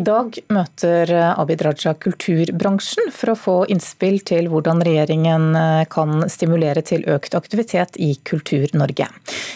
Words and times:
I 0.00 0.04
dag 0.06 0.36
møter 0.48 1.10
Abid 1.12 1.60
Raja 1.60 1.90
kulturbransjen 2.00 3.10
for 3.12 3.34
å 3.34 3.36
få 3.36 3.56
innspill 3.68 4.22
til 4.24 4.46
hvordan 4.48 4.80
regjeringen 4.86 5.50
kan 5.92 6.22
stimulere 6.32 6.80
til 6.86 7.04
økt 7.10 7.36
aktivitet 7.36 7.98
i 8.00 8.14
Kultur-Norge. 8.24 9.10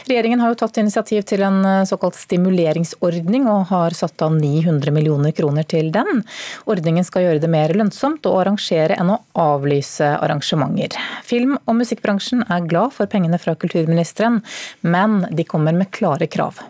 Regjeringen 0.05 0.43
har 0.45 0.53
jo 0.53 0.59
tatt 0.61 0.83
initiativ 0.83 1.25
til 1.31 1.47
en 1.47 1.87
såkalt 1.89 2.19
stimuleringsordning 2.21 3.49
og 3.49 3.71
har 3.71 3.97
satt 3.97 4.21
av 4.27 4.37
900 4.37 4.93
millioner 4.93 5.33
kroner 5.33 5.65
til 5.65 5.89
den. 5.95 6.21
Ordningen 6.69 7.09
skal 7.09 7.25
gjøre 7.25 7.41
det 7.41 7.53
mer 7.55 7.73
lønnsomt 7.73 8.29
å 8.29 8.37
arrangere 8.43 9.01
enn 9.01 9.15
å 9.17 9.23
avlyse 9.47 10.13
arrangementer. 10.19 11.01
Film- 11.25 11.57
og 11.65 11.81
musikkbransjen 11.81 12.45
er 12.53 12.69
glad 12.69 12.93
for 12.93 13.09
pengene 13.09 13.41
fra 13.41 13.57
kulturministeren, 13.57 14.43
men 14.85 15.23
de 15.33 15.49
kommer 15.49 15.73
med 15.73 15.95
klare 15.95 16.29
krav. 16.29 16.61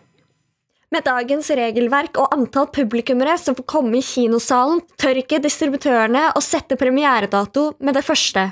Med 0.95 1.03
dagens 1.03 1.49
regelverk 1.51 2.21
og 2.23 2.31
antall 2.37 2.69
publikummere 2.71 3.33
som 3.41 3.57
får 3.59 3.65
komme 3.67 3.97
i 3.99 4.05
kinosalen, 4.07 4.79
tør 4.95 5.19
ikke 5.25 5.41
distributørene 5.43 6.29
å 6.39 6.43
sette 6.45 6.77
premieredato 6.79 7.73
med 7.83 7.97
det 7.99 8.05
første. 8.07 8.45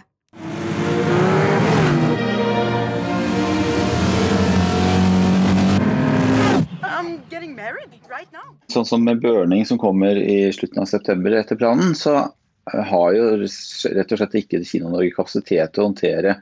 Sånn 8.75 8.89
som 8.89 9.07
med 9.07 9.23
burning 9.23 9.63
som 9.69 9.79
kommer 9.79 10.19
i 10.19 10.49
slutten 10.57 10.83
av 10.83 10.91
september 10.91 11.37
etter 11.39 11.61
planen, 11.61 11.95
så 11.95 12.25
har 12.73 13.15
jo 13.15 13.29
rett 13.39 14.17
og 14.17 14.19
slett 14.19 14.35
ikke 14.43 14.65
Kino-Norge 14.67 15.15
kapasitet 15.15 15.77
til 15.77 15.85
å 15.85 15.93
håndtere 15.93 16.41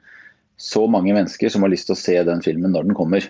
så 0.57 0.87
mange 0.89 1.13
mennesker 1.13 1.53
som 1.53 1.69
har 1.69 1.75
lyst 1.77 1.91
til 1.91 1.99
å 1.99 2.03
se 2.07 2.17
den 2.25 2.41
filmen 2.47 2.73
når 2.73 2.89
den 2.89 2.97
kommer. 2.97 3.29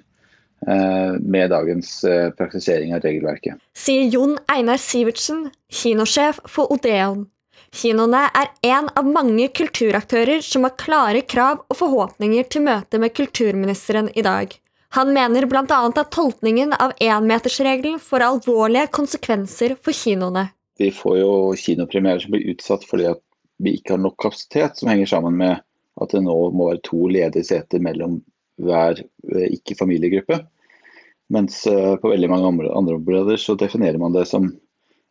Eh, 0.67 1.13
med 1.21 1.51
dagens 1.51 2.05
eh, 2.05 2.31
praktisering 2.31 2.95
av 2.95 3.01
regelverket. 3.01 3.57
Sier 3.73 4.09
Jon 4.13 4.37
Einar 4.53 4.77
Sivertsen, 4.77 5.47
kinosjef 5.73 6.41
for 6.45 6.69
Odeon. 6.75 7.25
Kinoene 7.73 8.27
er 8.37 8.51
en 8.67 8.91
av 8.99 9.07
mange 9.09 9.47
kulturaktører 9.57 10.43
som 10.45 10.67
har 10.67 10.75
klare 10.77 11.23
krav 11.23 11.63
og 11.65 11.79
forhåpninger 11.79 12.51
til 12.53 12.67
møtet 12.67 13.01
med 13.01 13.15
kulturministeren 13.17 14.11
i 14.13 14.25
dag. 14.27 14.53
Han 14.99 15.15
mener 15.15 15.47
bl.a. 15.47 15.65
at 15.71 16.13
tolkningen 16.13 16.75
av 16.77 16.93
énmetersregelen 17.01 18.01
får 18.03 18.27
alvorlige 18.27 18.91
konsekvenser 18.93 19.77
for 19.81 19.97
kinoene. 19.97 20.49
Vi 20.83 20.91
får 20.93 21.21
jo 21.23 21.33
kinopremierer 21.57 22.21
som 22.21 22.35
blir 22.35 22.51
utsatt 22.53 22.85
fordi 22.89 23.07
at 23.15 23.23
vi 23.63 23.79
ikke 23.79 23.95
har 23.95 24.03
nok 24.03 24.19
kapasitet, 24.21 24.77
som 24.77 24.91
henger 24.93 25.09
sammen 25.09 25.39
med 25.41 25.63
at 26.01 26.13
det 26.13 26.21
nå 26.25 26.37
må 26.53 26.69
være 26.73 26.85
to 26.85 27.07
ledige 27.13 27.49
seter 27.49 27.81
mellom 27.81 28.19
hver 28.65 29.03
eh, 29.03 29.47
ikke-familiegruppe. 29.59 30.41
Mens 31.31 31.63
eh, 31.71 31.95
på 32.01 32.11
veldig 32.11 32.31
mange 32.31 32.51
andre 32.51 32.73
områder 32.75 33.39
så 33.41 33.55
definerer 33.59 34.01
man 34.03 34.17
det 34.17 34.27
som 34.31 34.51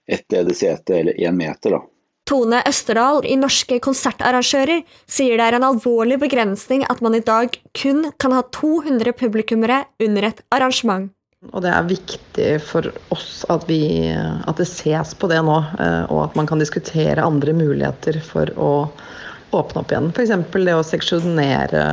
ett 0.09 0.25
ledig 0.31 0.57
sete 0.59 0.99
eller 0.99 1.19
én 1.21 1.37
meter. 1.37 1.77
da. 1.77 1.83
Tone 2.29 2.59
Østerdal 2.69 3.23
i 3.25 3.35
Norske 3.41 3.79
konsertarrangører 3.81 4.83
sier 5.09 5.39
det 5.39 5.45
er 5.47 5.57
en 5.57 5.65
alvorlig 5.65 6.19
begrensning 6.21 6.83
at 6.85 7.01
man 7.01 7.15
i 7.17 7.23
dag 7.25 7.55
kun 7.77 8.03
kan 8.21 8.35
ha 8.35 8.43
200 8.53 9.15
publikummere 9.17 9.83
under 10.05 10.27
et 10.29 10.43
arrangement. 10.53 11.09
Og 11.53 11.63
det 11.63 11.71
er 11.71 11.87
viktig 11.87 12.49
for 12.67 12.89
oss 13.15 13.45
at, 13.49 13.63
vi, 13.69 14.11
at 14.11 14.59
det 14.59 14.67
ses 14.67 15.13
på 15.15 15.29
det 15.31 15.39
nå, 15.47 15.55
eh, 15.79 16.03
og 16.11 16.25
at 16.27 16.35
man 16.37 16.49
kan 16.49 16.59
diskutere 16.59 17.23
andre 17.23 17.55
muligheter 17.55 18.19
for 18.25 18.51
å 18.59 18.71
åpne 19.51 19.81
opp 19.81 19.91
igjen. 19.93 20.11
F.eks. 20.15 20.33
det 20.53 20.75
å 20.75 20.85
seksjonere 20.85 21.85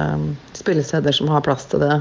spillesteder 0.56 1.14
som 1.16 1.30
har 1.32 1.44
plass 1.46 1.66
til 1.70 1.82
det. 1.84 2.00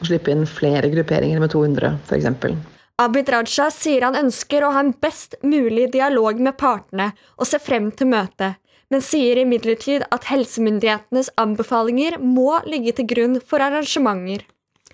Og 0.00 0.08
slippe 0.10 0.32
inn 0.32 0.44
flere 0.48 0.90
grupperinger 0.92 1.40
med 1.40 1.52
200 1.54 1.94
f.eks. 2.04 2.56
Abid 3.00 3.28
Raja 3.28 3.68
sier 3.72 4.06
han 4.06 4.16
ønsker 4.16 4.64
å 4.64 4.72
ha 4.72 4.80
en 4.80 4.94
best 5.04 5.36
mulig 5.44 5.90
dialog 5.92 6.38
med 6.40 6.56
partene 6.56 7.10
og 7.36 7.48
ser 7.48 7.60
frem 7.60 7.90
til 7.92 8.08
møtet, 8.08 8.56
men 8.88 9.04
sier 9.04 9.36
imidlertid 9.42 10.06
at 10.14 10.28
helsemyndighetenes 10.30 11.32
anbefalinger 11.40 12.16
må 12.22 12.62
ligge 12.64 12.94
til 12.96 13.08
grunn 13.10 13.40
for 13.44 13.60
arrangementer. 13.60 14.46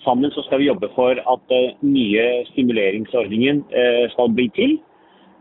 Sammen 0.03 0.33
så 0.35 0.43
skal 0.49 0.59
vi 0.59 0.67
jobbe 0.67 0.89
for 0.97 1.15
at 1.15 1.43
den 1.53 1.69
eh, 1.71 1.83
nye 1.87 2.25
stimuleringsordningen 2.51 3.63
eh, 3.71 4.07
skal 4.17 4.33
bli 4.35 4.49
til. 4.57 4.81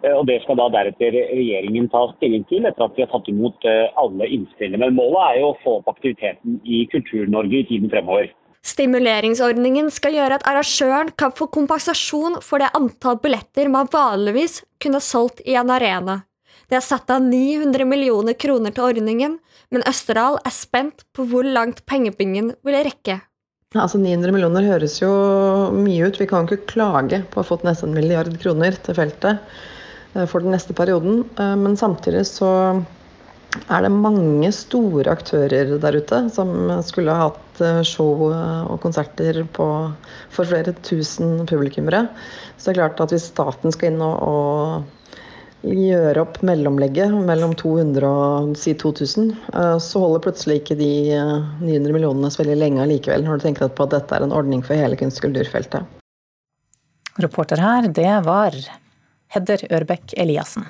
Eh, 0.03 0.16
og 0.17 0.25
Det 0.29 0.41
skal 0.44 0.59
da 0.59 0.67
deretter 0.73 1.13
regjeringen 1.13 1.89
ta 1.94 2.07
stilling 2.16 2.45
til 2.50 2.66
etter 2.66 2.88
at 2.88 2.97
vi 2.97 3.06
har 3.06 3.12
tatt 3.13 3.29
imot 3.31 3.67
eh, 3.69 3.89
alle 4.01 4.28
innspillene. 4.28 4.81
Men 4.81 4.97
målet 4.97 5.23
er 5.28 5.41
jo 5.41 5.51
å 5.51 5.59
få 5.63 5.78
opp 5.79 5.91
aktiviteten 5.94 6.62
i 6.66 6.85
Kultur-Norge 6.94 7.62
i 7.62 7.67
tiden 7.69 7.91
fremover. 7.94 8.31
Stimuleringsordningen 8.61 9.88
skal 9.90 10.13
gjøre 10.13 10.38
at 10.38 10.45
arrangøren 10.50 11.09
kan 11.17 11.34
få 11.34 11.47
kompensasjon 11.53 12.38
for 12.45 12.61
det 12.61 12.69
antall 12.78 13.17
billetter 13.22 13.72
man 13.73 13.90
vanligvis 13.90 14.59
kunne 14.81 15.01
solgt 15.01 15.41
i 15.50 15.57
en 15.57 15.73
arena. 15.73 16.22
Det 16.69 16.78
er 16.78 16.85
satt 16.85 17.09
av 17.11 17.23
900 17.25 17.84
millioner 17.90 18.38
kroner 18.38 18.72
til 18.72 18.85
ordningen, 18.85 19.40
men 19.73 19.84
Østerdal 19.90 20.38
er 20.45 20.53
spent 20.56 21.03
på 21.11 21.25
hvor 21.28 21.44
langt 21.44 21.81
pengebingen 21.90 22.53
vil 22.63 22.78
rekke. 22.85 23.17
Altså 23.72 24.00
900 24.00 24.35
millioner 24.35 24.67
høres 24.67 24.97
jo 25.01 25.09
mye 25.73 26.07
ut. 26.07 26.19
Vi 26.19 26.28
kan 26.28 26.47
jo 26.47 26.57
ikke 26.57 26.73
klage 26.75 27.22
på 27.31 27.40
å 27.40 27.41
ha 27.41 27.47
fått 27.47 27.66
nesten 27.67 27.91
en 27.91 27.97
milliard 27.97 28.34
kroner 28.40 28.78
til 28.84 28.97
feltet. 28.97 29.41
Eh, 30.13 30.25
for 30.27 30.44
den 30.44 30.51
neste 30.55 30.75
perioden. 30.75 31.23
Eh, 31.39 31.55
men 31.55 31.77
samtidig 31.77 32.25
så 32.27 32.51
er 33.67 33.83
det 33.83 33.91
mange 33.91 34.47
store 34.55 35.11
aktører 35.11 35.73
der 35.83 35.97
ute 35.99 36.22
som 36.31 36.72
skulle 36.88 37.16
ha 37.16 37.29
hatt 37.29 37.61
eh, 37.63 37.81
show 37.88 38.27
og 38.31 38.79
konserter 38.83 39.44
på, 39.55 39.67
for 40.31 40.47
flere 40.47 40.75
tusen 40.88 41.45
publikummere. 41.49 42.07
Så 42.57 42.69
det 42.69 42.75
er 42.75 42.81
klart 42.81 43.03
at 43.03 43.16
hvis 43.16 43.29
staten 43.31 43.75
skal 43.75 43.91
inn 43.91 44.03
og, 44.05 44.17
og 44.23 44.97
gjøre 45.61 46.23
opp 46.23 46.39
mellomlegget 46.41 47.13
mellom 47.13 47.51
200 47.53 48.07
og 48.07 48.55
si 48.57 48.72
2000, 48.73 49.28
så 49.78 50.01
holder 50.01 50.23
plutselig 50.23 50.55
ikke 50.57 50.78
de 50.79 50.89
900 51.13 51.93
millionene 51.93 52.31
så 52.33 52.41
veldig 52.41 52.55
lenge 52.57 52.81
allikevel, 52.81 53.28
når 53.28 53.38
du 53.38 53.45
tenker 53.45 53.69
på 53.69 53.85
at 53.85 53.93
dette 53.93 54.17
er 54.17 54.25
en 54.25 54.33
ordning 54.33 54.66
for 54.66 54.73
hele 54.73 54.97
kunst- 54.97 55.22
og 55.22 55.28
kulturfeltet. 55.28 55.85
Reporter 57.22 57.61
her, 57.61 57.91
det 57.93 58.09
var 58.25 58.57
Hedder 59.31 59.63
Ørbekk 59.71 60.15
Eliassen. 60.19 60.65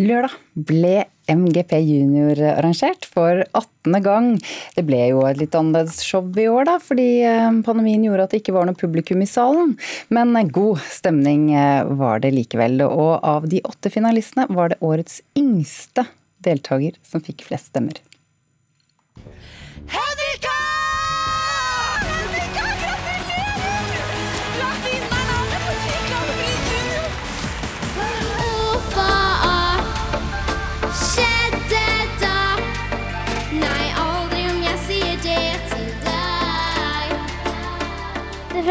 Lørdag 0.00 0.32
ble 0.56 1.02
MGP 1.28 1.74
Junior 1.84 2.38
arrangert 2.54 3.04
for 3.04 3.42
18. 3.52 3.98
gang. 4.04 4.30
Det 4.76 4.84
ble 4.88 5.02
jo 5.10 5.20
et 5.28 5.38
litt 5.40 5.54
annerledes 5.58 6.00
show 6.06 6.24
i 6.24 6.48
år, 6.48 6.64
da, 6.70 6.78
fordi 6.82 7.08
eh, 7.28 7.50
pandemien 7.66 8.06
gjorde 8.06 8.26
at 8.26 8.34
det 8.34 8.42
ikke 8.42 8.56
var 8.56 8.68
noe 8.68 8.78
publikum 8.78 9.22
i 9.22 9.28
salen. 9.28 9.76
Men 10.08 10.34
god 10.54 10.80
stemning 10.88 11.50
eh, 11.52 11.84
var 12.00 12.24
det 12.24 12.32
likevel. 12.34 12.80
Og 12.88 13.20
av 13.20 13.46
de 13.52 13.60
åtte 13.68 13.92
finalistene 13.92 14.48
var 14.50 14.72
det 14.72 14.80
årets 14.80 15.20
yngste 15.38 16.06
deltaker 16.42 16.96
som 17.06 17.22
fikk 17.22 17.44
flest 17.46 17.70
stemmer. 17.70 18.00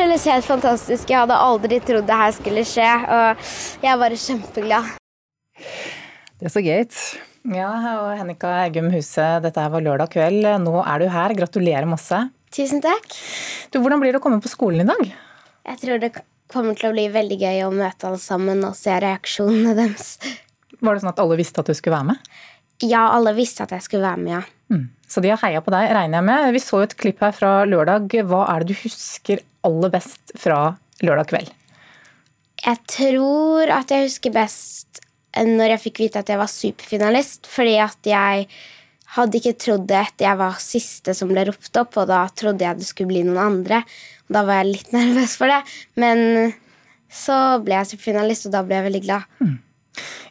Føles 0.01 0.23
helt 0.29 0.47
fantastisk. 0.47 1.09
Jeg 1.11 1.21
hadde 1.21 1.37
aldri 1.37 1.77
trodd 1.85 2.07
det 2.09 2.17
her 2.17 2.33
skulle 2.33 2.63
skje, 2.65 2.89
og 3.05 3.43
jeg 3.83 3.91
er 3.91 3.99
bare 4.01 4.17
kjempeglad. 4.17 4.95
Det 6.41 6.49
er 6.49 6.53
så 6.53 6.63
gøy. 6.65 6.85
Ja, 7.51 7.69
og 7.99 8.09
Hennika 8.17 8.49
Eggum 8.63 8.89
Huse, 8.93 9.25
dette 9.43 9.61
her 9.61 9.73
var 9.73 9.83
lørdag 9.85 10.11
kveld. 10.13 10.47
Nå 10.63 10.73
er 10.81 11.03
du 11.03 11.07
her. 11.13 11.35
Gratulerer 11.37 11.89
masse. 11.89 12.17
Tusen 12.53 12.81
takk. 12.83 13.13
Du, 13.71 13.79
hvordan 13.81 14.01
blir 14.01 14.13
det 14.13 14.21
å 14.21 14.23
komme 14.23 14.41
på 14.41 14.51
skolen 14.51 14.83
i 14.83 14.89
dag? 14.89 15.13
Jeg 15.69 15.81
tror 15.83 16.01
det 16.01 16.13
kommer 16.51 16.77
til 16.77 16.89
å 16.89 16.95
bli 16.95 17.05
veldig 17.13 17.37
gøy 17.41 17.61
å 17.67 17.73
møte 17.73 18.09
alle 18.09 18.21
sammen 18.21 18.65
og 18.67 18.77
se 18.77 18.97
reaksjonene 19.01 19.75
deres. 19.77 20.15
Var 20.81 20.97
det 20.97 21.03
sånn 21.03 21.13
at 21.13 21.21
alle 21.21 21.37
visste 21.39 21.61
at 21.61 21.69
du 21.69 21.77
skulle 21.77 21.99
være 21.99 22.09
med? 22.13 22.31
Ja, 22.87 23.07
alle 23.15 23.33
visste 23.37 23.65
at 23.65 23.73
jeg 23.75 23.85
skulle 23.85 24.07
være 24.07 24.21
med, 24.21 24.33
ja. 24.39 24.41
Mm. 24.71 24.85
Så 25.11 25.21
de 25.23 25.31
har 25.33 25.41
heia 25.43 25.61
på 25.63 25.73
deg, 25.73 25.89
regner 25.91 26.21
jeg 26.21 26.27
med. 26.29 26.51
Vi 26.55 26.61
så 26.63 26.81
jo 26.81 26.87
et 26.87 26.97
klipp 26.99 27.23
her 27.23 27.33
fra 27.35 27.53
lørdag. 27.67 28.13
Hva 28.27 28.45
er 28.53 28.63
det 28.63 28.71
du 28.71 28.83
husker 28.85 29.41
aller 29.67 29.91
best 29.93 30.33
fra 30.39 30.59
lørdag 31.03 31.31
kveld? 31.33 31.49
Jeg 32.61 32.77
tror 32.89 33.71
at 33.73 33.91
jeg 33.91 34.07
husker 34.07 34.33
best 34.35 35.01
når 35.31 35.73
jeg 35.73 35.83
fikk 35.85 36.01
vite 36.03 36.21
at 36.21 36.29
jeg 36.31 36.39
var 36.39 36.51
superfinalist. 36.51 37.49
Fordi 37.51 37.75
at 37.83 38.07
jeg 38.07 38.47
hadde 39.17 39.41
ikke 39.41 39.57
trodd 39.59 39.87
det 39.89 39.99
etter 39.99 40.29
jeg 40.29 40.39
var 40.39 40.59
siste 40.63 41.15
som 41.17 41.31
ble 41.31 41.43
ropt 41.49 41.79
opp, 41.81 41.97
og 41.99 42.07
da 42.11 42.23
trodde 42.31 42.63
jeg 42.63 42.79
det 42.79 42.87
skulle 42.87 43.11
bli 43.11 43.25
noen 43.27 43.41
andre. 43.43 43.81
Og 44.29 44.37
da 44.37 44.45
var 44.47 44.61
jeg 44.61 44.71
litt 44.71 44.93
nervøs 44.97 45.35
for 45.39 45.51
det. 45.51 45.59
Men 45.99 46.53
så 47.11 47.59
ble 47.65 47.81
jeg 47.81 47.91
superfinalist, 47.91 48.47
og 48.47 48.55
da 48.55 48.63
ble 48.63 48.79
jeg 48.79 48.87
veldig 48.87 49.03
glad. 49.09 49.27
Mm. 49.43 49.59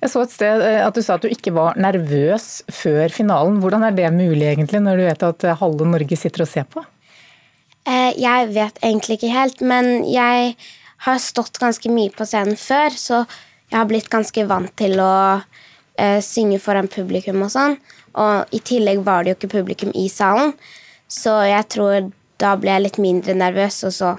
Jeg 0.00 0.12
så 0.12 0.22
et 0.24 0.32
sted 0.32 0.64
eh, 0.64 0.80
at 0.84 0.96
du 0.96 1.02
sa 1.04 1.18
at 1.18 1.24
du 1.24 1.30
ikke 1.32 1.52
var 1.56 1.78
nervøs 1.80 2.62
før 2.72 3.12
finalen. 3.12 3.60
Hvordan 3.60 3.84
er 3.86 3.96
det 3.96 4.08
mulig 4.14 4.48
egentlig, 4.48 4.80
når 4.84 5.00
du 5.00 5.06
vet 5.08 5.26
at 5.28 5.48
halve 5.60 5.88
Norge 5.88 6.18
sitter 6.18 6.46
og 6.46 6.50
ser 6.50 6.68
på? 6.70 6.84
Eh, 7.88 8.12
jeg 8.20 8.50
vet 8.54 8.80
egentlig 8.84 9.18
ikke 9.18 9.32
helt, 9.34 9.64
men 9.64 10.04
jeg 10.08 10.54
har 11.06 11.20
stått 11.20 11.60
ganske 11.60 11.92
mye 11.92 12.12
på 12.12 12.26
scenen 12.28 12.56
før, 12.60 12.96
så 12.96 13.22
jeg 13.70 13.78
har 13.78 13.88
blitt 13.88 14.10
ganske 14.12 14.44
vant 14.48 14.72
til 14.76 15.00
å 15.00 15.14
synge 16.24 16.56
foran 16.62 16.86
publikum 16.88 17.42
og 17.44 17.50
sånn. 17.52 17.74
Og 18.16 18.54
i 18.56 18.60
tillegg 18.64 19.02
var 19.04 19.24
det 19.24 19.34
jo 19.34 19.36
ikke 19.36 19.50
publikum 19.58 19.90
i 19.92 20.06
salen, 20.08 20.54
så 21.10 21.42
jeg 21.44 21.66
tror 21.74 22.08
da 22.40 22.54
ble 22.56 22.72
jeg 22.72 22.84
litt 22.86 22.98
mindre 23.02 23.36
nervøs, 23.36 23.82
og 23.88 23.94
så 23.94 24.16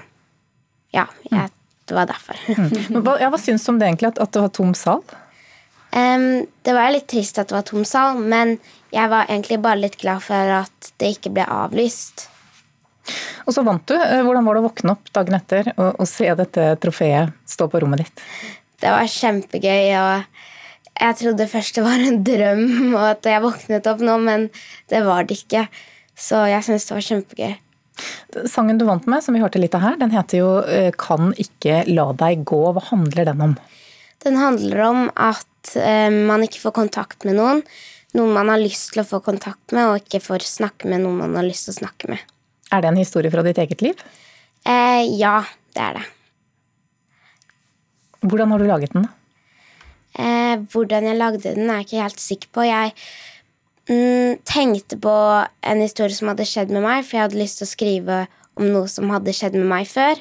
Ja, 0.92 1.06
jeg, 1.24 1.48
det 1.88 1.94
var 1.96 2.08
derfor. 2.10 2.36
Mm. 2.52 3.00
Hva, 3.00 3.14
ja, 3.16 3.30
hva 3.32 3.38
syns 3.40 3.64
du 3.64 3.70
om 3.72 3.78
det 3.80 3.86
egentlig, 3.88 4.10
at, 4.12 4.18
at 4.20 4.34
det 4.34 4.42
var 4.44 4.50
tom 4.52 4.74
sal? 4.76 5.00
Um, 5.92 6.46
det 6.64 6.72
var 6.72 6.92
litt 6.94 7.08
trist 7.12 7.36
at 7.38 7.50
det 7.50 7.56
var 7.58 7.66
tom 7.68 7.84
sal, 7.84 8.16
men 8.16 8.56
jeg 8.92 9.08
var 9.12 9.28
egentlig 9.28 9.58
bare 9.64 9.82
litt 9.82 9.98
glad 10.00 10.24
for 10.24 10.54
at 10.62 10.92
det 11.00 11.16
ikke 11.16 11.34
ble 11.36 11.44
avlyst. 11.44 12.28
Og 13.46 13.54
så 13.56 13.64
vant 13.66 13.84
du. 13.88 13.94
Eh, 13.96 14.20
hvordan 14.22 14.46
var 14.46 14.56
det 14.56 14.62
å 14.62 14.68
våkne 14.68 14.94
opp 14.94 15.10
dagen 15.14 15.36
etter 15.38 15.72
og, 15.74 15.88
og 15.98 16.08
se 16.08 16.28
dette 16.38 16.68
trofeet 16.82 17.34
stå 17.48 17.68
på 17.70 17.82
rommet 17.82 18.04
ditt? 18.04 18.24
Det 18.82 18.92
var 18.92 19.10
kjempegøy. 19.10 19.92
og 19.98 21.00
Jeg 21.00 21.18
trodde 21.18 21.50
først 21.50 21.78
det 21.78 21.86
var 21.86 22.04
en 22.04 22.22
drøm 22.26 22.64
og 22.98 23.04
at 23.10 23.28
jeg 23.32 23.44
våknet 23.44 23.90
opp 23.90 24.06
nå, 24.06 24.16
men 24.22 24.48
det 24.92 25.02
var 25.06 25.28
det 25.28 25.42
ikke. 25.42 25.66
Så 26.18 26.44
jeg 26.50 26.68
syns 26.68 26.88
det 26.88 26.96
var 26.96 27.08
kjempegøy. 27.10 27.54
Sangen 28.48 28.78
du 28.80 28.86
vant 28.88 29.04
med, 29.10 29.20
som 29.24 29.36
vi 29.36 29.42
hørte 29.42 29.60
litt 29.60 29.74
av 29.76 29.82
her, 29.84 29.98
den 30.00 30.14
heter 30.14 30.40
jo 30.40 30.50
eh, 30.64 30.90
'Kan 30.96 31.34
ikke 31.36 31.82
la 31.90 32.10
deg 32.16 32.46
gå'. 32.48 32.72
Hva 32.72 32.82
handler 32.88 33.28
den 33.28 33.42
om? 33.50 33.56
Den 34.22 34.38
handler 34.38 34.84
om 34.86 35.10
at 35.18 35.46
eh, 35.78 36.10
man 36.10 36.44
ikke 36.46 36.62
får 36.62 36.76
kontakt 36.76 37.26
med 37.28 37.38
noen. 37.38 37.62
Noen 38.16 38.34
man 38.36 38.50
har 38.52 38.60
lyst 38.60 38.92
til 38.92 39.02
å 39.02 39.08
få 39.08 39.22
kontakt 39.24 39.72
med, 39.72 39.88
og 39.88 40.02
ikke 40.02 40.20
får 40.20 40.44
snakke 40.48 40.90
med 40.90 41.04
noen 41.04 41.22
man 41.22 41.38
har 41.40 41.46
lyst 41.46 41.68
til 41.68 41.76
å 41.76 41.80
snakke 41.80 42.10
med. 42.12 42.20
Er 42.72 42.82
det 42.82 42.92
en 42.92 43.00
historie 43.00 43.32
fra 43.32 43.44
ditt 43.44 43.60
eget 43.60 43.84
liv? 43.84 44.02
Eh, 44.68 45.02
ja, 45.18 45.40
det 45.76 45.86
er 45.86 45.98
det. 45.98 46.04
Hvordan 48.22 48.54
har 48.54 48.62
du 48.62 48.68
laget 48.68 48.94
den, 48.94 49.08
da? 49.08 49.18
Eh, 50.12 50.60
hvordan 50.72 51.08
jeg 51.08 51.16
lagde 51.16 51.54
den, 51.56 51.70
er 51.70 51.80
jeg 51.80 51.88
ikke 51.88 52.04
helt 52.04 52.22
sikker 52.22 52.52
på. 52.52 52.66
Jeg 52.68 52.92
mm, 53.88 54.42
tenkte 54.48 54.98
på 55.00 55.16
en 55.72 55.82
historie 55.82 56.14
som 56.14 56.30
hadde 56.30 56.46
skjedd 56.48 56.72
med 56.74 56.84
meg, 56.84 57.06
for 57.06 57.16
jeg 57.16 57.26
hadde 57.26 57.40
lyst 57.40 57.62
til 57.62 57.68
å 57.68 57.72
skrive 57.72 58.18
om 58.60 58.68
noe 58.68 58.90
som 58.92 59.10
hadde 59.12 59.34
skjedd 59.36 59.56
med 59.56 59.68
meg 59.72 59.88
før. 59.88 60.20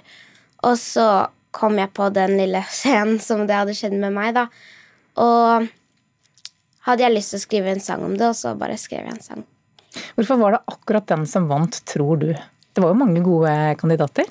Og 0.68 0.78
så 0.80 1.08
kom 1.52 1.76
jeg 1.80 1.92
på 1.98 2.08
den 2.16 2.38
lille 2.40 2.64
scenen 2.80 3.20
som 3.24 3.46
det 3.48 3.58
hadde 3.58 3.76
skjedd 3.78 3.98
med 4.00 4.16
meg, 4.16 4.34
da. 4.40 4.48
Og 5.20 5.68
hadde 6.88 7.06
jeg 7.06 7.16
lyst 7.16 7.34
til 7.34 7.42
å 7.42 7.46
skrive 7.46 7.74
en 7.74 7.84
sang 7.84 8.06
om 8.06 8.14
det, 8.18 8.30
og 8.32 8.38
så 8.38 8.54
bare 8.60 8.80
skrev 8.80 9.06
jeg 9.06 9.16
en 9.16 9.26
sang. 9.26 9.48
Hvorfor 10.16 10.40
var 10.40 10.56
det 10.56 10.62
akkurat 10.72 11.10
den 11.10 11.26
som 11.28 11.50
vant, 11.52 11.82
tror 11.90 12.22
du? 12.22 12.30
Det 12.72 12.84
var 12.84 12.94
jo 12.94 13.02
mange 13.02 13.24
gode 13.26 13.52
kandidater? 13.82 14.30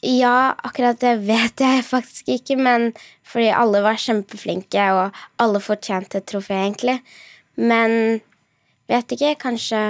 Ja, 0.00 0.54
akkurat 0.64 1.00
det 1.02 1.18
vet 1.26 1.60
jeg 1.60 1.84
faktisk 1.84 2.30
ikke, 2.32 2.56
men 2.56 2.90
fordi 3.28 3.50
alle 3.52 3.82
var 3.84 4.00
kjempeflinke, 4.00 4.86
og 4.96 5.18
alle 5.42 5.60
fortjente 5.60 6.22
et 6.22 6.28
trofé, 6.30 6.56
egentlig. 6.56 6.96
Men 7.60 8.22
vet 8.88 9.12
ikke, 9.12 9.36
kanskje 9.42 9.82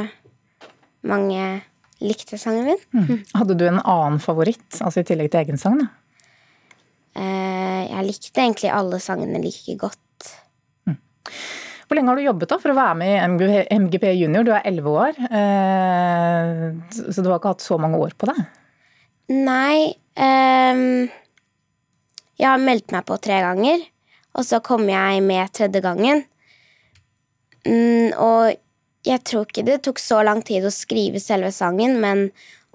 mange 1.07 1.63
likte 2.03 2.39
sangen 2.41 2.67
min. 2.73 2.83
Mm. 2.97 3.23
Hadde 3.39 3.57
du 3.61 3.65
en 3.69 3.81
annen 3.85 4.19
favoritt, 4.23 4.69
altså 4.81 5.05
i 5.05 5.07
tillegg 5.07 5.31
til 5.31 5.45
egen 5.45 5.61
sang? 5.61 5.79
da? 5.79 5.89
Eh, 7.21 7.40
jeg 8.01 8.09
likte 8.09 8.43
egentlig 8.43 8.71
alle 8.73 9.01
sangene 9.03 9.41
like 9.43 9.77
godt. 9.81 10.31
Mm. 10.89 10.97
Hvor 11.87 11.99
lenge 11.99 12.13
har 12.13 12.21
du 12.21 12.25
jobbet 12.25 12.53
da 12.53 12.59
for 12.63 12.73
å 12.73 12.79
være 12.79 12.97
med 13.01 13.45
i 13.45 13.79
MGP 13.83 14.07
Junior? 14.15 14.47
Du 14.47 14.53
er 14.57 14.67
elleve 14.69 14.95
år, 15.05 15.21
eh, 15.29 16.65
så 17.13 17.21
du 17.21 17.31
har 17.31 17.39
ikke 17.41 17.55
hatt 17.57 17.67
så 17.67 17.79
mange 17.83 18.01
år 18.01 18.17
på 18.17 18.31
deg? 18.31 18.41
Nei 19.31 19.93
um, 20.19 21.07
Jeg 22.35 22.49
har 22.49 22.63
meldt 22.63 22.91
meg 22.91 23.05
på 23.07 23.19
tre 23.23 23.37
ganger, 23.45 23.85
og 24.35 24.47
så 24.47 24.59
kom 24.65 24.89
jeg 24.91 25.21
med 25.23 25.53
tredje 25.55 25.83
gangen. 25.85 26.25
Mm, 27.69 28.17
og 28.17 28.57
jeg 29.07 29.23
tror 29.29 29.47
ikke 29.47 29.67
det 29.67 29.83
tok 29.85 30.01
så 30.01 30.23
lang 30.25 30.41
tid 30.47 30.65
å 30.67 30.73
skrive 30.75 31.21
selve 31.23 31.53
sangen, 31.55 31.99
men 32.01 32.31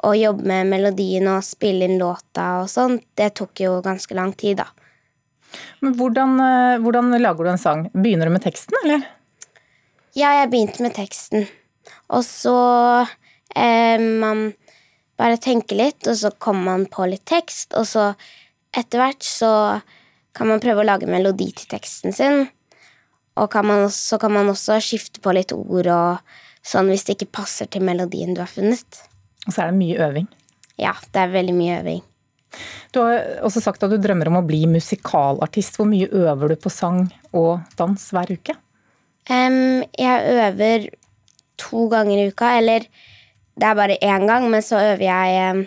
å 0.05 0.13
jobbe 0.17 0.45
med 0.47 0.69
melodien 0.69 1.27
og 1.31 1.45
spille 1.45 1.87
inn 1.87 1.99
låta 2.01 2.61
og 2.61 2.69
sånn, 2.69 2.99
det 3.17 3.31
tok 3.39 3.63
jo 3.63 3.77
ganske 3.85 4.17
lang 4.17 4.33
tid, 4.37 4.61
da. 4.61 4.67
Men 5.83 5.95
hvordan, 5.99 6.39
eh, 6.39 6.77
hvordan 6.83 7.13
lager 7.21 7.45
du 7.45 7.51
en 7.51 7.61
sang? 7.61 7.85
Begynner 7.93 8.29
du 8.29 8.35
med 8.35 8.43
teksten, 8.45 8.77
eller? 8.83 9.05
Ja, 10.15 10.31
jeg 10.41 10.51
begynte 10.53 10.83
med 10.85 10.95
teksten. 10.95 11.47
Og 12.09 12.23
så 12.25 12.55
eh, 13.55 13.99
Man 13.99 14.53
bare 15.19 15.39
tenker 15.39 15.79
litt, 15.79 16.07
og 16.07 16.17
så 16.19 16.31
kommer 16.31 16.71
man 16.73 16.89
på 16.91 17.05
litt 17.07 17.23
tekst, 17.29 17.73
og 17.79 17.87
så 17.87 18.09
etter 18.75 18.99
hvert 18.99 19.23
så 19.23 19.51
kan 20.35 20.49
man 20.49 20.59
prøve 20.59 20.83
å 20.83 20.87
lage 20.87 21.07
melodi 21.07 21.47
til 21.55 21.69
teksten 21.71 22.15
sin. 22.15 22.49
Og 23.39 23.47
kan 23.51 23.67
man, 23.67 23.87
så 23.91 24.19
kan 24.19 24.33
man 24.35 24.51
også 24.51 24.79
skifte 24.83 25.23
på 25.23 25.31
litt 25.35 25.53
ord 25.55 25.87
og 25.91 26.35
sånn 26.65 26.89
hvis 26.91 27.05
det 27.07 27.17
ikke 27.17 27.37
passer 27.39 27.69
til 27.71 27.85
melodien 27.87 28.35
du 28.35 28.41
har 28.43 28.51
funnet. 28.51 28.99
Og 29.45 29.53
så 29.53 29.63
er 29.63 29.71
det 29.71 29.79
mye 29.79 30.01
øving? 30.07 30.27
Ja, 30.81 30.95
det 31.13 31.21
er 31.21 31.33
veldig 31.35 31.55
mye 31.55 31.79
øving. 31.79 32.03
Du 32.93 33.01
har 33.01 33.41
også 33.45 33.63
sagt 33.63 33.83
at 33.83 33.91
du 33.91 33.97
drømmer 34.01 34.29
om 34.31 34.39
å 34.39 34.45
bli 34.45 34.63
musikalartist. 34.69 35.79
Hvor 35.79 35.89
mye 35.89 36.07
øver 36.07 36.53
du 36.53 36.59
på 36.59 36.71
sang 36.73 37.05
og 37.35 37.65
dans 37.79 38.07
hver 38.15 38.31
uke? 38.35 38.55
Um, 39.25 39.83
jeg 39.97 40.35
øver 40.35 40.89
to 41.57 41.87
ganger 41.89 42.19
i 42.21 42.27
uka, 42.29 42.51
eller 42.59 42.85
det 43.55 43.67
er 43.67 43.77
bare 43.77 43.97
én 44.03 44.27
gang, 44.29 44.49
men 44.51 44.61
så 44.61 44.77
øver 44.93 45.07
jeg 45.07 45.55
um, 45.55 45.63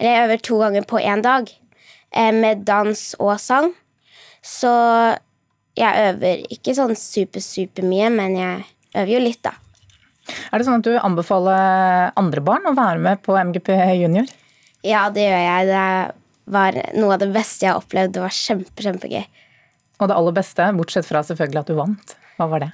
Eller 0.00 0.10
jeg 0.10 0.24
øver 0.26 0.40
to 0.42 0.58
ganger 0.58 0.86
på 0.90 0.98
én 0.98 1.22
dag 1.22 1.48
um, 1.48 2.40
med 2.42 2.64
dans 2.66 3.02
og 3.18 3.38
sang. 3.40 3.72
Så 4.42 4.70
jeg 5.78 6.08
øver 6.10 6.42
ikke 6.52 6.74
sånn 6.76 6.96
super, 6.98 7.40
super 7.40 7.86
mye, 7.86 8.10
men 8.10 8.36
jeg 8.36 8.64
øver 8.94 9.12
jo 9.14 9.22
litt, 9.22 9.42
da. 9.46 9.54
Er 10.50 10.58
det 10.58 10.66
sånn 10.66 10.80
at 10.80 10.86
du 10.86 10.94
anbefaler 10.98 12.12
andre 12.18 12.42
barn 12.44 12.68
å 12.68 12.76
være 12.76 13.00
med 13.02 13.22
på 13.24 13.36
MGP 13.36 13.70
junior? 14.00 14.28
Ja, 14.84 15.06
det 15.12 15.24
gjør 15.24 15.42
jeg. 15.42 15.68
Det 15.70 16.54
var 16.54 16.78
noe 16.98 17.16
av 17.16 17.22
det 17.22 17.30
beste 17.34 17.66
jeg 17.66 17.72
har 17.72 17.80
opplevd. 17.80 18.14
Det 18.16 18.22
var 18.24 18.36
kjempe, 18.36 18.84
kjempegøy. 18.84 19.24
Og 20.02 20.10
det 20.10 20.16
aller 20.18 20.34
beste, 20.36 20.66
bortsett 20.76 21.06
fra 21.08 21.22
selvfølgelig 21.24 21.62
at 21.62 21.70
du 21.70 21.76
vant, 21.78 22.16
hva 22.36 22.48
var 22.50 22.64
det? 22.66 22.70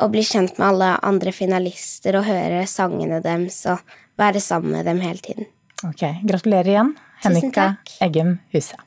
Å 0.00 0.06
bli 0.08 0.22
kjent 0.24 0.56
med 0.56 0.66
alle 0.70 0.90
andre 1.04 1.32
finalister 1.36 2.16
og 2.16 2.24
høre 2.30 2.62
sangene 2.70 3.18
deres 3.24 3.58
og 3.68 3.82
være 4.20 4.40
sammen 4.40 4.72
med 4.78 4.88
dem 4.88 5.02
hele 5.04 5.20
tiden. 5.20 5.48
Ok, 5.84 6.04
Gratulerer 6.28 6.72
igjen, 6.72 6.94
Hennika 7.24 7.66
Eggem 8.04 8.38
Huset. 8.54 8.80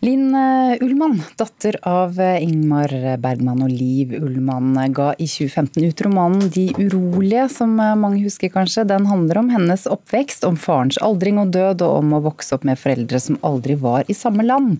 Linn 0.00 0.34
eh, 0.34 0.78
Ullmann, 0.84 1.16
datter 1.36 1.74
av 1.82 2.20
eh, 2.22 2.36
Ingmar 2.44 2.92
Bergman 3.18 3.64
og 3.66 3.72
Liv 3.74 4.12
Ullmann, 4.14 4.76
ga 4.94 5.08
i 5.18 5.26
2015 5.26 5.88
ut 5.88 6.02
romanen 6.06 6.44
'De 6.54 6.68
urolige', 6.78 7.48
som 7.50 7.72
eh, 7.82 7.96
mange 7.98 8.22
husker 8.22 8.52
kanskje. 8.54 8.84
Den 8.86 9.08
handler 9.10 9.40
om 9.40 9.48
hennes 9.50 9.88
oppvekst, 9.90 10.44
om 10.46 10.54
farens 10.54 11.00
aldring 11.02 11.40
og 11.42 11.50
død, 11.50 11.82
og 11.82 11.96
om 12.04 12.14
å 12.14 12.20
vokse 12.28 12.54
opp 12.54 12.66
med 12.68 12.78
foreldre 12.78 13.18
som 13.18 13.40
aldri 13.42 13.74
var 13.74 14.06
i 14.06 14.14
samme 14.14 14.46
land. 14.46 14.76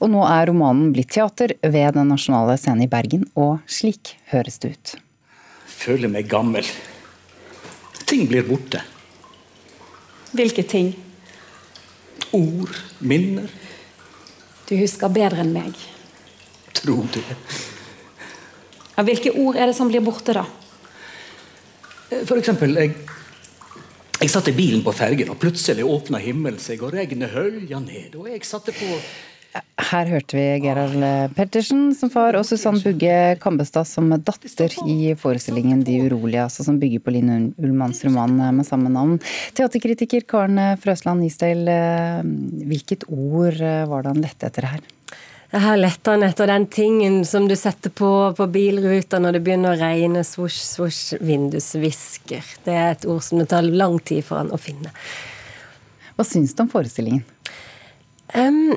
Og 0.00 0.10
nå 0.10 0.24
er 0.26 0.50
romanen 0.50 0.90
blitt 0.96 1.12
teater 1.14 1.54
ved 1.62 1.94
Den 1.94 2.10
nasjonale 2.10 2.56
scenen 2.58 2.88
i 2.88 2.90
Bergen, 2.90 3.22
og 3.38 3.60
slik 3.70 4.16
høres 4.32 4.58
det 4.58 4.72
ut. 4.74 4.96
Føler 5.76 6.10
meg 6.10 6.26
gammel. 6.26 6.66
Ting 8.02 8.26
blir 8.26 8.42
borte. 8.42 8.82
Hvilke 10.34 10.66
ting? 10.66 10.90
Ord, 12.34 12.74
minner. 12.98 13.46
Du 14.66 14.74
husker 14.74 15.12
bedre 15.12 15.44
enn 15.44 15.52
meg. 15.54 15.76
Tro 16.74 17.00
det. 17.14 17.24
Ja, 18.96 19.04
hvilke 19.06 19.34
ord 19.38 19.58
er 19.60 19.70
det 19.70 19.76
som 19.76 19.90
blir 19.90 20.02
borte, 20.02 20.34
da? 20.34 20.46
For 22.26 22.38
eksempel, 22.38 22.74
jeg, 22.80 22.94
jeg 24.22 24.32
satt 24.32 24.50
i 24.50 24.56
bilen 24.56 24.82
på 24.86 24.94
fergen, 24.96 25.30
og 25.30 25.38
plutselig 25.42 25.86
åpna 25.86 26.18
himmelen 26.22 26.58
seg, 26.62 26.82
og 26.82 26.94
regnet 26.96 27.34
hølja 27.34 27.78
ned. 27.82 28.16
Og 28.18 28.30
jeg 28.32 28.42
satte 28.48 28.74
på 28.74 28.88
her 29.86 30.08
hørte 30.10 30.36
vi 30.38 30.44
Gerald 30.64 31.04
Pettersen 31.36 31.88
som 31.94 32.10
far, 32.10 32.36
og 32.38 32.46
Susann 32.48 32.80
Bugge 32.82 33.36
Kambestad 33.42 33.86
som 33.88 34.10
datter 34.10 34.74
i 34.86 35.12
forestillingen 35.18 35.84
De 35.86 36.00
urolige, 36.06 36.42
altså 36.48 36.66
som 36.66 36.80
bygger 36.82 37.04
på 37.04 37.14
Linn 37.14 37.52
Ullmanns 37.54 38.02
roman 38.06 38.34
med 38.56 38.66
samme 38.66 38.90
navn. 38.92 39.20
Teaterkritiker 39.56 40.26
Karen 40.28 40.58
Frøsland 40.82 41.24
Isdal, 41.26 41.64
hvilket 42.66 43.06
ord 43.08 43.62
var 43.62 44.02
det 44.02 44.14
han 44.14 44.22
lette 44.24 44.50
etter 44.50 44.70
her? 44.72 44.84
Her 45.54 45.78
letter 45.78 46.16
han 46.16 46.26
etter 46.26 46.50
den 46.50 46.66
tingen 46.66 47.20
som 47.24 47.46
du 47.48 47.54
setter 47.56 47.92
på 47.94 48.10
på 48.36 48.48
bilruta 48.50 49.20
når 49.22 49.38
det 49.38 49.44
begynner 49.46 49.76
å 49.76 49.78
regne. 49.78 50.24
Svosj, 50.26 50.58
svosj, 50.66 51.04
vindusvisker. 51.22 52.42
Det 52.66 52.74
er 52.74 52.90
et 52.96 53.06
ord 53.06 53.22
som 53.24 53.38
det 53.40 53.48
tar 53.52 53.62
lang 53.62 54.00
tid 54.02 54.24
for 54.26 54.42
han 54.42 54.50
å 54.50 54.58
finne. 54.60 54.90
Hva 56.16 56.26
syns 56.26 56.56
du 56.56 56.64
om 56.64 56.72
forestillingen? 56.72 57.22
Um, 58.34 58.74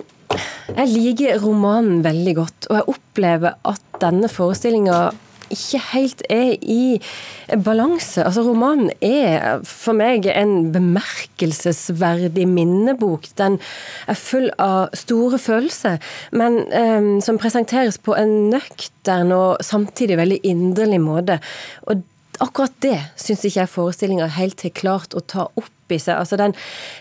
jeg 0.75 0.91
liker 0.93 1.39
romanen 1.43 2.03
veldig 2.05 2.35
godt, 2.37 2.69
og 2.69 2.79
jeg 2.79 2.89
opplever 2.93 3.57
at 3.67 3.99
denne 4.01 4.29
forestillinga 4.31 5.09
ikke 5.53 5.79
helt 5.93 6.21
er 6.29 6.51
i 6.61 6.99
balanse. 7.65 8.23
Altså 8.23 8.43
Romanen 8.45 8.91
er 9.01 9.63
for 9.65 9.97
meg 9.97 10.27
en 10.29 10.71
bemerkelsesverdig 10.73 12.45
minnebok. 12.49 13.25
Den 13.39 13.57
er 14.09 14.19
full 14.19 14.49
av 14.61 14.93
store 14.97 15.39
følelser, 15.41 15.97
men 16.31 16.61
um, 16.69 17.09
som 17.25 17.41
presenteres 17.41 17.97
på 17.97 18.13
en 18.19 18.51
nøktern 18.53 19.33
og 19.35 19.65
samtidig 19.65 20.19
veldig 20.19 20.39
inderlig 20.47 21.01
måte. 21.01 21.39
Og 21.89 22.05
akkurat 22.43 22.75
det 22.83 22.97
syns 23.19 23.43
ikke 23.45 23.61
jeg 23.61 23.71
forestillinga 23.73 24.29
helt 24.37 24.63
har 24.65 24.73
klart 24.75 25.15
å 25.17 25.21
ta 25.21 25.47
opp 25.59 25.93
i 25.93 25.97
seg. 25.97 26.19
Altså 26.19 26.37
den, 26.37 26.53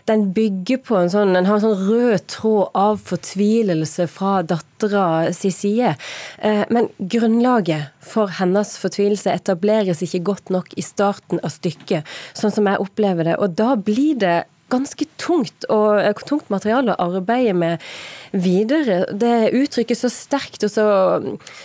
den, 0.08 0.28
bygger 0.32 0.80
på 0.86 0.96
en 0.96 1.10
sånn 1.12 1.34
Den 1.36 1.48
har 1.48 1.58
en 1.58 1.64
sånn 1.66 1.88
rød 1.88 2.24
tråd 2.32 2.76
av 2.78 3.00
fortvilelse 3.10 4.08
fra 4.10 4.38
dattera 4.42 5.32
si 5.36 5.52
side. 5.54 5.94
Eh, 6.38 6.64
men 6.72 6.88
grunnlaget 6.98 7.92
for 8.00 8.32
hennes 8.38 8.76
fortvilelse 8.80 9.34
etableres 9.34 10.02
ikke 10.04 10.24
godt 10.30 10.54
nok 10.54 10.72
i 10.80 10.84
starten 10.84 11.42
av 11.44 11.52
stykket, 11.52 12.08
sånn 12.38 12.54
som 12.54 12.70
jeg 12.70 12.80
opplever 12.80 13.28
det. 13.28 13.36
Og 13.42 13.58
da 13.58 13.74
blir 13.76 14.16
det 14.20 14.38
ganske 14.72 15.06
tungt, 15.20 15.66
og 15.72 15.98
eh, 16.00 16.24
tungt 16.28 16.50
materiale 16.52 16.94
å 16.94 17.08
arbeide 17.18 17.54
med 17.56 17.84
videre. 18.32 19.00
Det 19.16 19.50
uttrykkes 19.56 20.02
så 20.04 20.10
sterkt 20.12 20.66
og 20.66 20.72
så, 20.72 20.86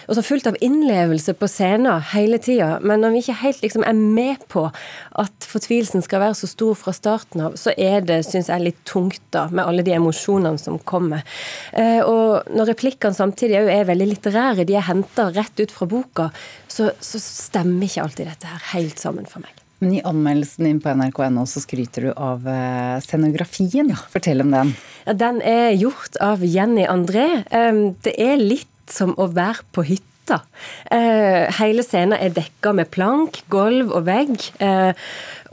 og 0.08 0.16
så, 0.16 0.24
fullt 0.24 0.48
av 0.50 0.58
innlevelse 0.64 1.36
på 1.38 1.50
scenen 1.52 2.04
hele 2.14 2.40
tida. 2.44 2.78
Men 2.82 3.04
når 3.04 3.16
vi 3.16 3.24
ikke 3.24 3.40
helt 3.42 3.64
liksom 3.66 3.86
er 3.88 3.98
med 3.98 4.46
på 4.52 4.66
at 5.20 5.48
fortvilelsen 5.50 6.06
skal 6.06 6.24
være 6.24 6.38
så 6.40 6.50
stor 6.52 6.78
fra 6.80 6.96
starten 6.96 7.44
av, 7.50 7.58
så 7.60 7.76
er 7.78 8.06
det, 8.08 8.22
syns 8.28 8.52
jeg, 8.52 8.64
litt 8.64 8.84
tungt 8.90 9.22
da, 9.36 9.48
med 9.52 9.66
alle 9.66 9.86
de 9.86 9.96
emosjonene 9.98 10.62
som 10.62 10.80
kommer. 10.80 11.26
Eh, 11.72 12.02
og 12.02 12.54
når 12.54 12.74
replikkene 12.74 13.18
samtidig 13.18 13.60
er 13.64 13.90
veldig 13.90 14.10
litterære, 14.14 14.68
de 14.68 14.80
er 14.80 14.88
henta 14.88 15.30
rett 15.34 15.60
ut 15.60 15.74
fra 15.74 15.90
boka, 15.90 16.30
så, 16.72 16.92
så 17.04 17.22
stemmer 17.22 17.90
ikke 17.90 18.08
alltid 18.08 18.32
dette 18.32 18.50
her 18.50 18.72
helt 18.74 19.02
sammen 19.02 19.28
for 19.30 19.44
meg. 19.44 19.63
Men 19.84 19.98
I 19.98 20.04
anmeldelsen 20.08 20.70
din 20.70 20.80
på 20.80 20.94
nrk.no 20.96 21.44
så 21.50 21.60
skryter 21.60 22.08
du 22.08 22.14
av 22.16 22.48
eh, 22.48 22.98
scenografien. 23.04 23.92
Ja. 23.92 24.00
Fortell 24.14 24.46
om 24.46 24.54
den. 24.56 24.72
Ja, 25.04 25.18
den 25.20 25.42
er 25.44 25.74
gjort 25.76 26.16
av 26.24 26.46
Jenny 26.48 26.88
André. 26.88 27.28
Det 28.06 28.16
er 28.16 28.40
litt 28.40 28.70
som 28.88 29.12
å 29.20 29.28
være 29.28 29.68
på 29.76 29.84
hytta. 29.92 30.40
Eh, 30.88 31.52
hele 31.60 31.84
scenen 31.84 32.16
er 32.16 32.32
dekka 32.32 32.72
med 32.76 32.92
plank, 32.94 33.42
gulv 33.52 33.92
og 33.92 34.06
vegg. 34.08 34.40
Eh, 34.64 34.94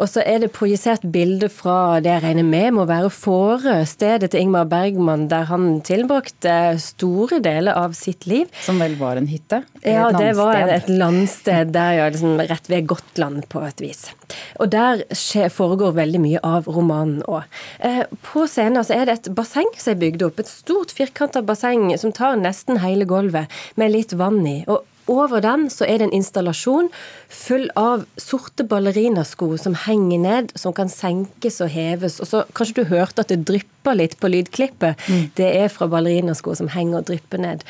og 0.01 0.09
så 0.09 0.23
er 0.25 0.41
det 0.45 0.53
projisert 0.57 1.03
bilde 1.13 1.51
fra 1.53 1.99
det 2.01 2.13
jeg 2.15 2.25
regner 2.25 2.47
med 2.47 2.77
må 2.79 2.87
være 2.89 3.11
Fårö, 3.13 3.75
stedet 3.89 4.31
til 4.33 4.47
Ingmar 4.47 4.71
Bergman, 4.71 5.27
der 5.33 5.51
han 5.51 5.83
tilbrakte 5.85 6.79
store 6.81 7.43
deler 7.45 7.77
av 7.77 7.99
sitt 7.99 8.25
liv. 8.31 8.49
Som 8.65 8.81
vel 8.81 8.97
var 9.01 9.21
en 9.21 9.29
hytte? 9.29 9.65
Ja, 9.85 10.09
det 10.15 10.33
var 10.39 10.57
et 10.63 10.89
landsted 10.89 11.75
der, 11.77 11.99
ja, 11.99 12.09
liksom 12.09 12.41
rett 12.41 12.73
ved 12.73 12.89
Gotland 12.89 13.45
på 13.53 13.67
et 13.67 13.85
vis. 13.85 14.09
Og 14.61 14.71
der 14.73 15.03
foregår 15.53 15.97
veldig 15.97 16.21
mye 16.23 16.43
av 16.47 16.69
romanen 16.71 17.23
òg. 17.31 17.49
Eh, 17.79 18.03
på 18.27 18.47
scenen 18.51 18.85
så 18.87 18.97
er 18.97 19.09
det 19.09 19.19
et 19.19 19.33
basseng 19.37 19.71
som 19.77 19.95
er 19.95 20.03
bygd 20.05 20.27
opp. 20.27 20.41
Et 20.43 20.51
stort 20.51 20.95
firkanta 20.95 21.43
basseng 21.47 21.91
som 22.01 22.15
tar 22.17 22.39
nesten 22.41 22.81
hele 22.85 23.09
gulvet, 23.09 23.51
med 23.81 23.95
litt 23.95 24.15
vann 24.19 24.43
i. 24.47 24.61
Og 24.71 24.85
over 25.11 25.43
den 25.45 25.69
så 25.73 25.87
er 25.89 26.01
det 26.01 26.09
en 26.09 26.17
installasjon 26.21 26.91
full 27.31 27.69
av 27.79 28.07
sorte 28.21 28.65
ballerinasko 28.67 29.53
som 29.61 29.77
henger 29.87 30.23
ned, 30.23 30.55
som 30.59 30.75
kan 30.77 30.91
senkes 30.91 31.61
og 31.65 31.73
heves. 31.75 32.21
Og 32.23 32.31
så 32.31 32.45
Kanskje 32.57 32.83
du 32.83 32.91
hørte 32.91 33.23
at 33.23 33.31
det 33.31 33.45
drypper 33.49 33.97
litt 33.97 34.17
på 34.21 34.29
lydklippet. 34.31 35.01
Mm. 35.09 35.23
Det 35.39 35.49
er 35.63 35.71
fra 35.73 35.89
ballerinasko 35.91 36.55
som 36.59 36.71
henger 36.73 37.01
og 37.01 37.09
drypper 37.11 37.41
ned. 37.43 37.65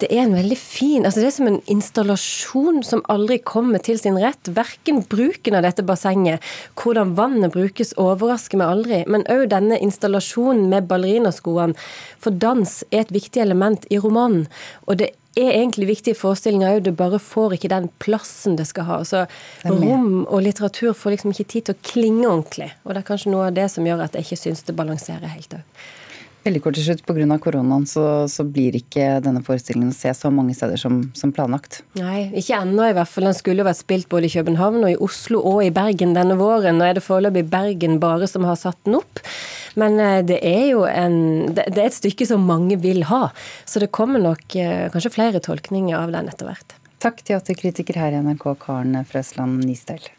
Det 0.00 0.08
er 0.10 0.24
en 0.24 0.34
veldig 0.34 0.58
fin 0.58 1.06
altså 1.06 1.22
Det 1.22 1.28
er 1.28 1.36
som 1.36 1.50
en 1.50 1.60
installasjon 1.70 2.82
som 2.86 3.04
aldri 3.12 3.38
kommer 3.38 3.82
til 3.84 4.00
sin 4.00 4.18
rett. 4.20 4.50
Verken 4.56 5.02
bruken 5.08 5.58
av 5.58 5.66
dette 5.66 5.84
bassenget, 5.86 6.42
hvordan 6.78 7.14
vannet 7.18 7.54
brukes, 7.54 7.94
overrasker 8.00 8.60
meg 8.60 8.74
aldri. 8.74 9.02
Men 9.06 9.26
òg 9.32 9.48
denne 9.52 9.78
installasjonen 9.82 10.68
med 10.72 10.88
ballerinaskoene. 10.90 11.76
For 12.22 12.34
dans 12.34 12.78
er 12.90 13.04
et 13.04 13.14
viktig 13.14 13.42
element 13.42 13.86
i 13.90 14.00
romanen. 14.02 14.48
Og 14.86 14.98
det 15.02 15.12
er 15.38 15.54
egentlig 15.54 15.88
viktig 15.88 16.12
i 16.12 16.18
forestillinga 16.18 16.74
òg, 16.74 16.82
det 16.84 16.94
bare 16.98 17.20
får 17.22 17.56
ikke 17.56 17.70
den 17.72 17.88
plassen 18.02 18.58
det 18.58 18.66
skal 18.68 18.88
ha. 18.88 18.98
Så 19.08 19.24
rom 19.64 20.26
og 20.26 20.44
litteratur 20.44 20.92
får 20.96 21.16
liksom 21.16 21.32
ikke 21.32 21.48
tid 21.54 21.68
til 21.68 21.76
å 21.76 21.82
klinge 21.88 22.28
ordentlig. 22.28 22.70
Og 22.84 22.92
det 22.92 23.02
er 23.02 23.08
kanskje 23.08 23.32
noe 23.32 23.48
av 23.48 23.56
det 23.56 23.68
som 23.72 23.86
gjør 23.88 24.04
at 24.04 24.18
jeg 24.18 24.28
ikke 24.28 24.42
syns 24.44 24.64
det 24.68 24.76
balanserer 24.76 25.32
helt 25.32 25.56
òg. 25.56 25.82
Veldig 26.42 26.62
kort 26.64 26.74
til 26.74 26.88
slutt, 26.88 27.04
Pga. 27.06 27.36
koronaen 27.38 27.84
så, 27.86 28.26
så, 28.26 28.42
blir 28.42 28.74
ikke 28.74 29.20
denne 29.22 29.44
forestillingen 29.46 29.92
å 29.92 29.94
se 29.94 30.10
så 30.16 30.30
mange 30.34 30.56
steder 30.58 30.80
som, 30.80 30.98
som 31.14 31.30
planlagt? 31.34 31.82
Nei, 31.94 32.32
ikke 32.34 32.58
ennå 32.58 32.88
i 32.88 32.96
hvert 32.96 33.10
fall. 33.10 33.28
Den 33.28 33.36
skulle 33.38 33.62
jo 33.62 33.68
vært 33.68 33.78
spilt 33.78 34.08
både 34.10 34.26
i 34.26 34.32
København 34.34 34.82
og 34.82 34.90
i 34.90 34.98
Oslo 35.06 35.38
og 35.52 35.60
i 35.62 35.70
Bergen 35.74 36.16
denne 36.16 36.34
våren. 36.40 36.80
Nå 36.80 36.88
er 36.88 36.98
det 36.98 37.04
foreløpig 37.06 37.46
Bergen 37.52 38.00
bare 38.02 38.26
som 38.30 38.48
har 38.48 38.58
satt 38.58 38.80
den 38.88 38.98
opp. 38.98 39.22
Men 39.78 40.00
eh, 40.02 40.18
det 40.26 40.40
er 40.42 40.66
jo 40.72 40.82
en, 40.88 41.16
det, 41.54 41.68
det 41.76 41.84
er 41.84 41.92
et 41.92 42.00
stykke 42.00 42.26
som 42.28 42.42
mange 42.48 42.80
vil 42.82 43.06
ha. 43.12 43.28
Så 43.64 43.82
det 43.84 43.92
kommer 43.94 44.22
nok 44.22 44.58
eh, 44.58 44.88
kanskje 44.90 45.14
flere 45.14 45.42
tolkninger 45.44 45.94
av 45.94 46.10
den 46.16 46.32
etter 46.32 46.50
hvert. 46.50 46.74
Takk 47.02 47.22
teaterkritiker 47.26 48.02
her 48.02 48.14
i 48.14 48.24
NRK, 48.26 48.50
Karen 48.66 48.98
Frøsland 49.06 49.62
Nistel. 49.62 50.10